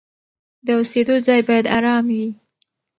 [0.65, 2.27] د اوسېدو ځای باید آرام وي.